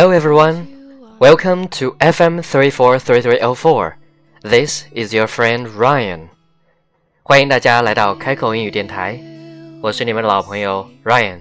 [0.00, 0.66] Hello everyone,
[1.18, 3.96] welcome to FM 343304.
[4.42, 6.30] This is your friend Ryan.
[7.22, 9.20] 欢迎大家来到开口英语电台，
[9.82, 11.40] 我是你们的老朋友 Ryan。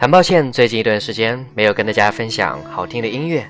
[0.00, 3.48] 很抱歉，最近一段时间没有跟大家分享好听的音乐。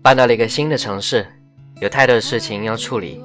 [0.00, 1.26] 搬到了一个新的城市，
[1.80, 3.20] 有太多的事情要处理。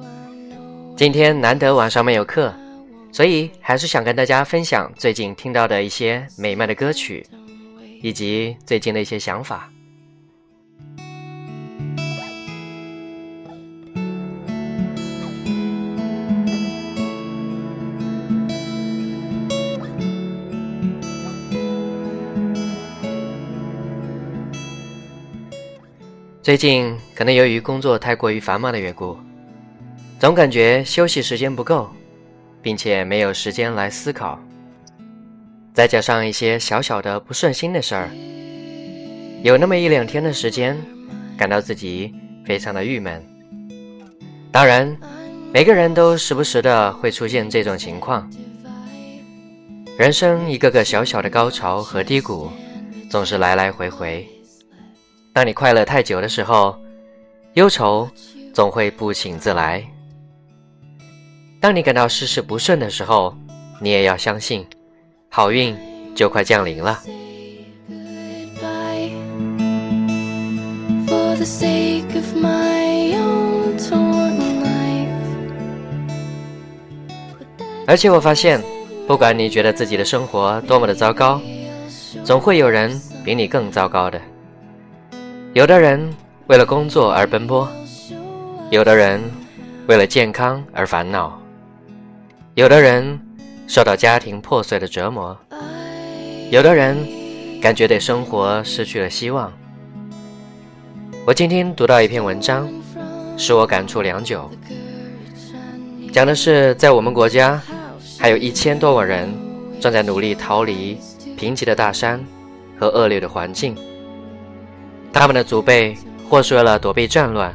[0.96, 2.52] 今天难得晚上没有课，
[3.12, 7.24] 所以还是想跟大家分享最近听到的一些美妙的歌曲，
[8.06, 9.68] 以及最近的一些想法。
[26.40, 29.18] 最近可能由于工作太过于繁忙的缘故，
[30.20, 31.90] 总感觉休息时间不够，
[32.62, 34.40] 并且没有时间来思考。
[35.76, 38.08] 再加上一些小小的不顺心的事儿，
[39.42, 40.74] 有那么一两天的时间，
[41.36, 42.14] 感到自己
[42.46, 43.22] 非常的郁闷。
[44.50, 44.96] 当然，
[45.52, 48.26] 每个人都时不时的会出现这种情况。
[49.98, 52.50] 人生一个个小小的高潮和低谷，
[53.10, 54.26] 总是来来回回。
[55.34, 56.74] 当你快乐太久的时候，
[57.52, 58.08] 忧愁
[58.54, 59.84] 总会不请自来。
[61.60, 63.36] 当你感到事事不顺的时候，
[63.78, 64.66] 你也要相信，
[65.36, 65.76] 好运
[66.14, 66.98] 就快降临了。
[77.86, 78.58] 而且我发现，
[79.06, 81.38] 不管你觉得自己的生活多么的糟糕，
[82.24, 84.18] 总会有人比你更糟糕的。
[85.52, 86.02] 有的人
[86.46, 87.68] 为了工作而奔波，
[88.70, 89.20] 有的人
[89.86, 91.38] 为了健康而烦恼，
[92.54, 93.20] 有的人
[93.66, 95.36] 受到家庭破碎的折磨，
[96.50, 96.96] 有的人
[97.60, 99.52] 感觉对生活失去了希望。
[101.26, 102.68] 我今天读到一篇文章，
[103.36, 104.48] 使我感触良久，
[106.12, 107.60] 讲的是在我们国家，
[108.18, 109.28] 还有一千多万人
[109.80, 110.96] 正在努力逃离
[111.36, 112.24] 贫瘠的大山
[112.78, 113.76] 和恶劣的环境。
[115.12, 115.96] 他们的祖辈
[116.30, 117.52] 或是为了躲避战乱，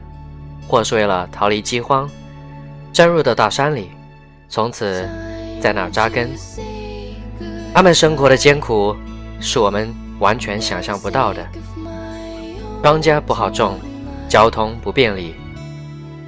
[0.68, 2.10] 或是为了逃离饥荒，
[2.92, 3.92] 钻入到大山里，
[4.50, 5.08] 从此
[5.62, 6.30] 在那扎根。
[7.74, 8.94] 他们生活的艰苦
[9.40, 11.48] 是我们完全想象不到的。
[12.84, 13.80] 庄稼不好种，
[14.28, 15.36] 交通不便利，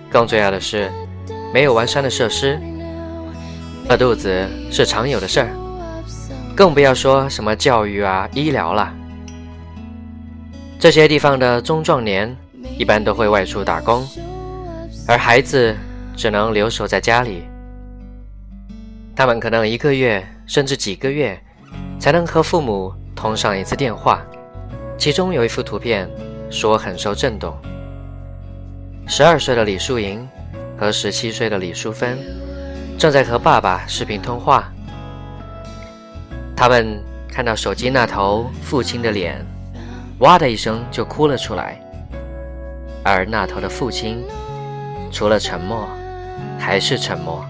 [0.10, 0.92] 更重要的是
[1.54, 2.62] 没有完善的设施，
[3.90, 5.50] 饿肚子是常有的事儿，
[6.56, 8.94] 更不要说什么教育啊、医疗了。
[10.80, 12.36] 这些地方的中壮年
[12.78, 14.08] 一般都会外出打工，
[15.08, 15.76] 而孩子
[16.16, 17.44] 只能留守在家里。
[19.16, 21.40] 他们可能一个月甚至几个月
[22.00, 24.26] 才能和父母通上一次电话。
[24.98, 26.10] 其中有一幅图片
[26.50, 27.56] 使我很受震动：
[29.08, 30.28] 十二岁的李淑莹
[30.78, 32.18] 和十七岁的李淑芬
[32.98, 34.72] 正在和爸爸视频通话。
[36.56, 39.46] 他们看到手机那头父亲的脸。
[40.20, 41.78] 哇的一声就哭了出来，
[43.04, 44.24] 而那头的父亲
[45.12, 45.86] 除了沉默，
[46.58, 47.44] 还是沉默。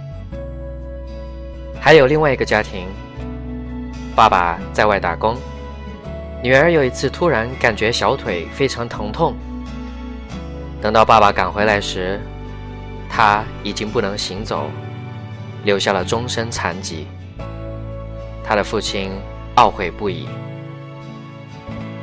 [1.84, 2.88] 还有另外一个家庭，
[4.16, 5.36] 爸爸在外打工，
[6.42, 9.36] 女儿有一次突然感觉小腿非常疼痛，
[10.82, 12.22] 等到爸爸赶回来时，
[13.10, 14.70] 他已经不能行走，
[15.66, 17.06] 留下了终身残疾。
[18.46, 19.12] 他的父亲
[19.58, 20.26] 懊悔不已。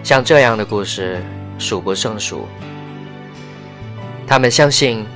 [0.03, 1.23] 像这样的故事
[1.59, 2.47] 数不胜数。
[4.27, 5.07] 他们相信，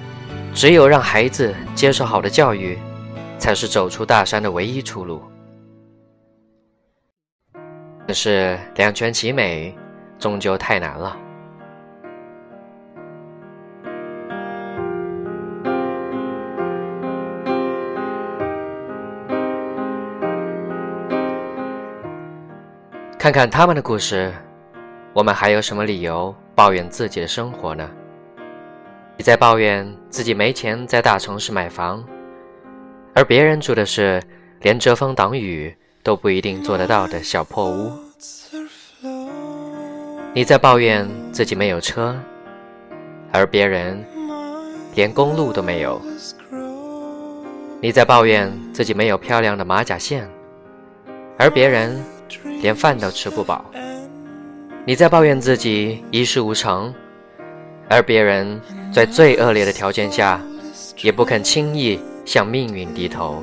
[0.54, 2.78] 只有让孩子接受好的教育，
[3.44, 5.22] 才是走出大山的唯一出路。
[8.06, 9.76] 可是两全其美，
[10.18, 11.14] 终究太难了。
[23.18, 24.32] 看看他们的故事。
[25.12, 27.86] 我们还有什么理由抱怨自己的生活呢？
[29.18, 32.02] 你在抱怨自己没钱在大城市买房，
[33.14, 34.20] 而别人住的是
[34.62, 37.92] 连遮风挡雨都不一定做得到的小破屋。
[40.32, 42.16] 你在抱怨自己没有车，
[43.30, 44.04] 而别人
[44.96, 46.02] 连公路都没有。
[47.80, 50.28] 你在抱怨自己没有漂亮的马甲线，
[51.38, 52.04] 而别人
[52.60, 53.64] 连饭都吃不饱。
[54.84, 56.92] 你在抱怨自己一事无成，
[57.88, 58.60] 而别人
[58.92, 60.40] 在最恶劣的条件下，
[61.00, 63.42] 也不肯轻易向命运低头。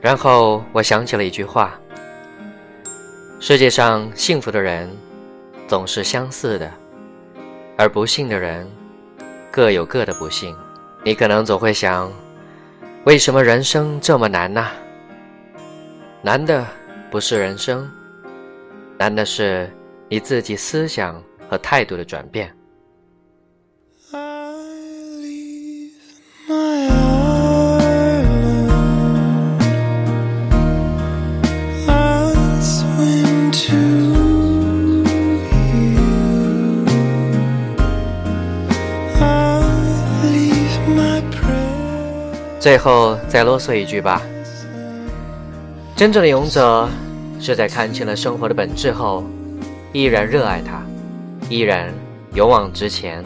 [0.00, 1.78] 然后我想起了一句话。
[3.40, 4.90] 世界上幸福的人
[5.66, 6.70] 总是相似的，
[7.78, 8.68] 而不幸的人
[9.50, 10.54] 各有各的不幸。
[11.04, 12.12] 你可能总会想，
[13.04, 14.68] 为什么人生这么难呢？
[16.22, 16.64] 难的
[17.10, 17.90] 不是人生，
[18.96, 19.68] 难的是
[20.08, 22.54] 你自己思想和态度的转变。
[42.62, 44.22] 最后再啰嗦一句吧，
[45.96, 46.88] 真正的勇者
[47.40, 49.24] 是在看清了生活的本质后，
[49.92, 50.80] 依然热爱它，
[51.48, 51.92] 依然
[52.34, 53.20] 勇往直前。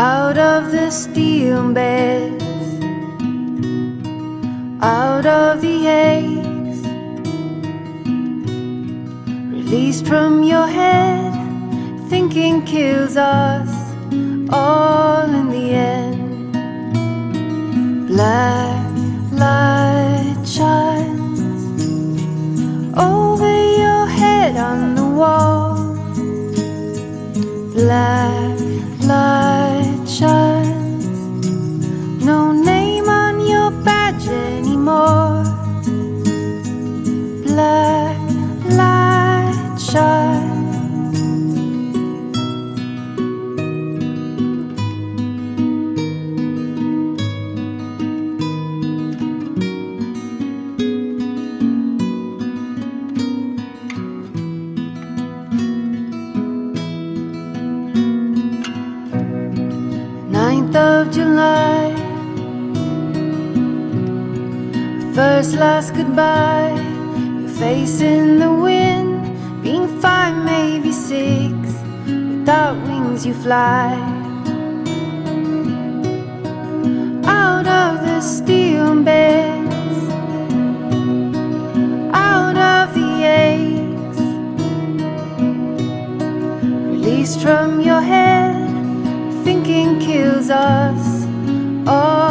[0.00, 2.44] Out of the steel beds,
[4.80, 6.78] out of the aches,
[9.52, 11.32] released from your head
[12.08, 13.70] thinking kills us
[14.50, 16.52] all in the end.
[18.06, 18.86] Black
[19.32, 21.64] light shines
[22.96, 23.50] over
[23.82, 25.74] your head on the wall.
[27.74, 28.37] Black
[65.18, 66.78] First, last goodbye,
[67.40, 69.18] your face in the wind.
[69.64, 71.52] Being five, maybe six,
[72.06, 73.98] without wings you fly.
[77.26, 79.98] Out of the steel beds,
[82.14, 83.10] out of the
[83.42, 84.20] aches,
[86.94, 88.54] released from your head.
[89.42, 91.26] Thinking kills us
[91.88, 92.27] all